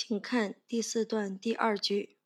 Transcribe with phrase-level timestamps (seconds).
[0.00, 2.16] 请看第四段第二句。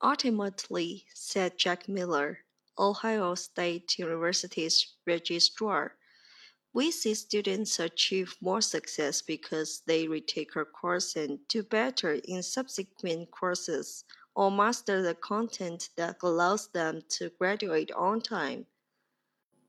[0.00, 2.44] Ultimately, said Jack Miller,
[2.76, 5.92] Ohio State University's registrar,
[6.74, 12.42] we see students achieve more success because they retake a course and do better in
[12.42, 14.04] subsequent courses
[14.34, 18.66] or master the content that allows them to graduate on time.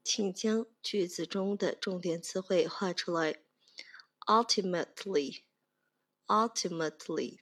[0.04, 3.36] 请将句子中的重点词汇画出来。
[4.28, 5.44] Ultimately,
[6.31, 7.41] ultimately，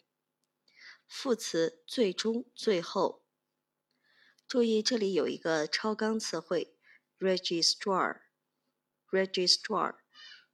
[1.07, 3.23] 副词最终、最后。
[4.47, 6.75] 注意这里有一个超纲词汇
[7.19, 9.97] ，registrar，registrar，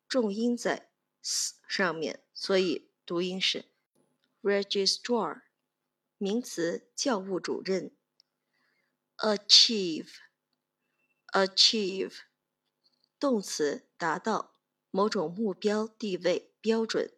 [0.09, 0.91] 重音在
[1.23, 3.66] s 上面，所以读音是
[4.42, 5.42] registrar。
[6.19, 7.97] 名词教务主任。
[9.19, 12.16] achieve，achieve，
[13.20, 14.56] 动词达到
[14.91, 17.13] 某种目标、地位、标准。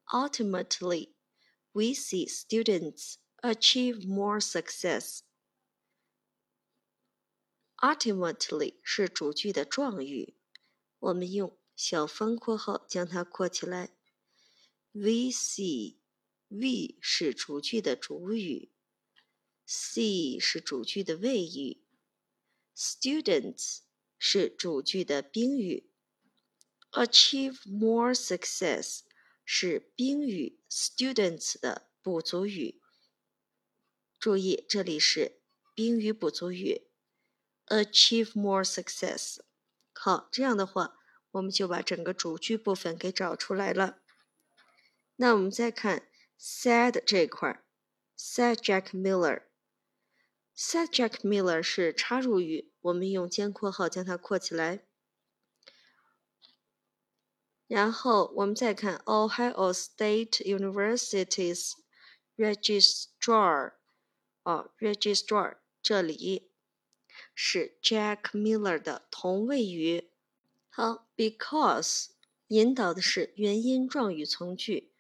[0.05, 5.21] Ultimately。we see students achieve more success.
[7.77, 10.37] Ultimately 是主句的状语，
[10.99, 13.96] 我们用小方括号将它括起来。
[14.92, 15.98] We see
[16.48, 18.72] we 是主句的主语
[19.66, 21.84] ，see 是主句的谓语
[22.74, 23.80] ，students
[24.18, 25.90] 是主句的宾语
[26.92, 29.00] ，achieve more success
[29.44, 32.80] 是宾语 students 的补足语。
[34.18, 35.42] 注意，这里是
[35.74, 36.88] 宾语补足语
[37.66, 39.38] ，achieve more success。
[39.92, 40.98] 好，这样的话，
[41.32, 44.02] 我们就把整个主句部分给找出来了。
[45.17, 46.07] 那我们再看
[46.39, 47.63] said 这块儿，
[48.17, 54.85] said Jack Miller。said Jack Miller 是插入语，我们用尖括号将它括起来。
[57.67, 61.73] 然后我们再看 Ohio State University's
[62.35, 63.73] registrar，
[64.43, 66.51] 哦，registrar 这里
[67.33, 70.11] 是 Jack Miller 的同位语。
[70.69, 72.09] 好，because
[72.47, 74.91] 引导的是原因状语从句，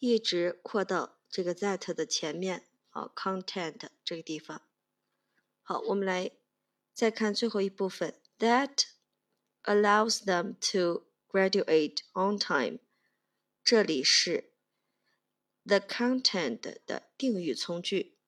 [0.00, 4.62] 一直括到这个 that 的前面，好，content 这个地方。
[5.62, 6.32] 好，我们来
[6.92, 8.86] 再看最后一部分，that
[9.62, 12.80] allows them to graduate on time。
[13.64, 14.52] 这里是
[15.64, 18.18] the content 的定语从句，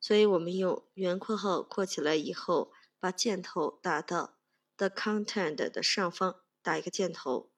[0.00, 4.36] 所以我们用圆括号括起来以后，把箭头打到。
[4.76, 7.52] the content 的上方打一个箭头，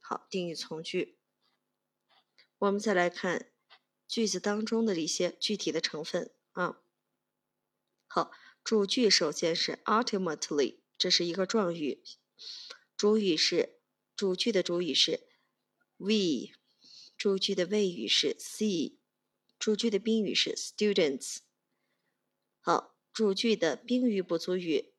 [0.00, 1.18] 好，定语从句。
[2.56, 3.52] 我们再来看
[4.08, 6.80] 句子当中的一些具体的成分啊。
[8.06, 8.32] 好，
[8.64, 12.02] 主句首先是 ultimately，这是一个状语，
[12.96, 13.82] 主语是
[14.16, 15.28] 主句的主语是
[16.02, 16.52] we，
[17.16, 18.96] 主句的谓语是 see，
[19.58, 21.38] 主句的宾语是 students。
[22.60, 24.92] 好，主句的宾语补足语。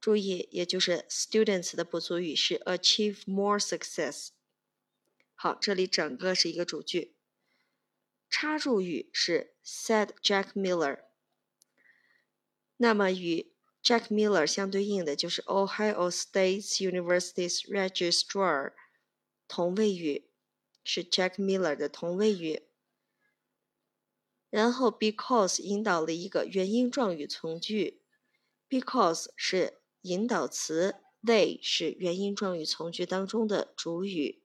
[0.00, 4.28] 注意，也就是 students 的补足语是 achieve more success。
[5.34, 7.16] 好，这里整个是一个主句，
[8.28, 11.00] 插入语是 said Jack Miller。
[12.76, 13.52] 那么与
[13.82, 18.72] Jack Miller 相对应的就是 Ohio State University's registrar，
[19.50, 20.30] 同位语
[20.84, 22.62] 是 Jack Miller 的同位语。
[24.48, 28.02] 然后 because 引导了一个原因状语从句
[28.68, 29.78] ，because 是。
[30.02, 34.42] 引导词 they 是原因状语从句当中的主语。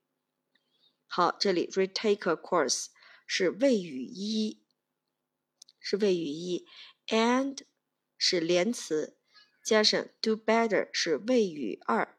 [1.06, 2.88] 好，这里 retake a course
[3.26, 4.62] 是谓语一，
[5.80, 6.66] 是谓语一
[7.06, 7.60] ，and
[8.18, 9.16] 是连词，
[9.64, 12.18] 加上 do better 是谓语二，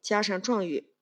[0.00, 0.93] 加上状语。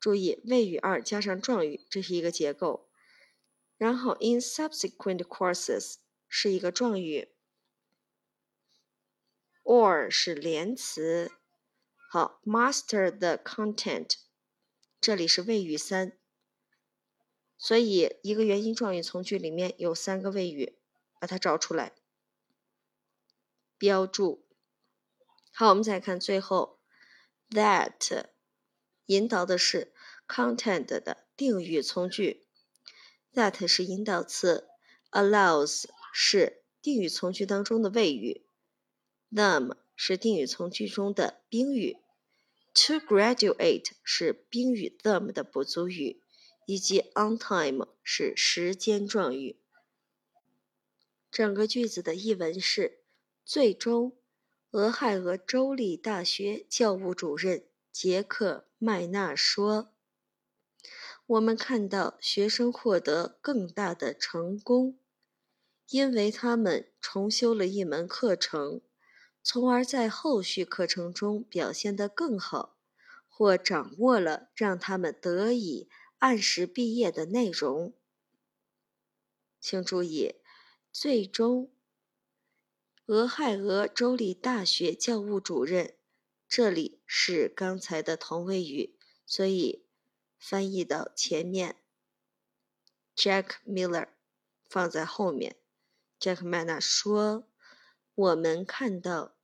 [0.00, 2.88] 注意谓语二加上状语，这是一个结构。
[3.76, 5.96] 然后 in subsequent courses
[6.26, 7.28] 是一个状语
[9.62, 11.32] ，or 是连词。
[12.10, 14.14] 好，master the content，
[15.00, 16.16] 这里是谓语三，
[17.58, 20.78] 所以一个原因状语从句里面有三个谓语，
[21.20, 21.92] 把它找出来，
[23.76, 24.46] 标注。
[25.52, 26.80] 好，我们再看最后
[27.50, 28.26] ，that
[29.08, 29.92] 引导的是
[30.26, 32.46] content 的定语从句
[33.34, 34.68] ，that 是引导词
[35.10, 38.46] ，allows 是定语从句当中的谓语
[39.30, 39.76] ，them。
[40.00, 41.96] 是定语从句中的宾语
[42.72, 46.22] ，to graduate 是宾语 them 的补足语，
[46.66, 49.58] 以及 on time 是时间状语。
[51.32, 53.00] 整个句子的译文是：
[53.44, 54.16] 最终，
[54.70, 57.67] 俄亥俄州立大学教务主任
[58.00, 59.92] 杰克麦纳说
[61.26, 65.00] ：“我们看到学生获得更大的成功，
[65.88, 68.82] 因为他们重修了一门课程。”
[69.42, 72.76] 从而在后续课程中表现得更好，
[73.26, 77.92] 或掌握了让他们得以按时毕业的内容。
[79.58, 80.36] 请注意，
[80.92, 81.72] 最终，
[83.06, 85.96] 俄亥俄州立大学教务主任，
[86.48, 89.86] 这里是刚才的同位语，所以
[90.38, 91.76] 翻译到前面。
[93.14, 94.08] Jack Miller
[94.66, 95.56] 放在后面。
[96.18, 97.46] Jack 麦纳说
[98.14, 99.36] ：“我们看到。”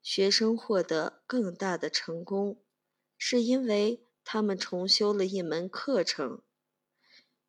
[0.00, 2.62] 学生获得更大的成功，
[3.18, 6.42] 是因为他们重修了一门课程，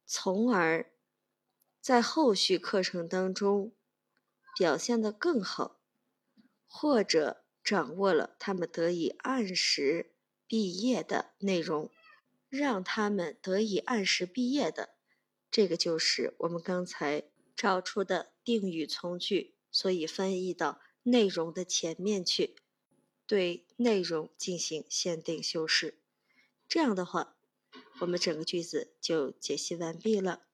[0.07, 0.91] 从而
[1.79, 3.75] 在后续课程当中
[4.57, 5.79] 表现得更好，
[6.65, 10.13] 或者掌握了他们得以按时
[10.47, 11.91] 毕业的内容，
[12.47, 14.91] 让他们得以按时毕业的，
[15.51, 17.25] 这个就是我们刚才
[17.57, 20.79] 找出的定语从句，所以翻译到。
[21.03, 22.55] 内容的前面去，
[23.25, 25.99] 对内容进行限定修饰，
[26.67, 27.37] 这样的话，
[27.99, 30.46] 我们整个句子就解析完毕了。